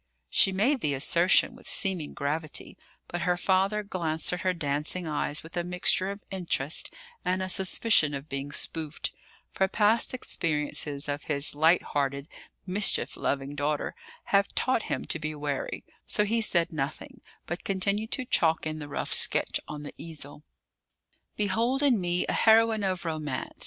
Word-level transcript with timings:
She 0.31 0.51
made 0.51 0.81
the 0.81 0.95
assertion 0.95 1.55
with 1.55 1.67
seeming 1.67 2.15
gravity, 2.15 2.75
but 3.07 3.21
her 3.21 3.37
father 3.37 3.83
glanced 3.83 4.33
at 4.33 4.41
her 4.41 4.51
dancing 4.51 5.05
eyes 5.05 5.43
with 5.43 5.55
a 5.55 5.63
mixture 5.63 6.09
of 6.09 6.23
interest 6.31 6.91
and 7.23 7.39
a 7.43 7.47
suspicion 7.47 8.15
of 8.15 8.27
being 8.27 8.51
spoofed; 8.51 9.11
for 9.51 9.67
past 9.67 10.15
experiences 10.15 11.07
of 11.07 11.25
his 11.25 11.53
light 11.53 11.83
hearted, 11.83 12.27
mischief 12.65 13.15
loving 13.15 13.53
daughter 13.53 13.93
had 14.23 14.47
taught 14.55 14.81
him 14.89 15.05
to 15.05 15.19
be 15.19 15.35
wary; 15.35 15.83
so 16.07 16.25
he 16.25 16.41
said 16.41 16.73
nothing, 16.73 17.21
but 17.45 17.63
continued 17.63 18.09
to 18.13 18.25
chalk 18.25 18.65
in 18.65 18.79
the 18.79 18.89
rough 18.89 19.13
sketch 19.13 19.59
on 19.67 19.83
the 19.83 19.93
easel. 19.99 20.41
"Behold 21.35 21.83
in 21.83 22.01
me 22.01 22.25
a 22.25 22.33
heroine 22.33 22.83
of 22.83 23.05
romance!" 23.05 23.59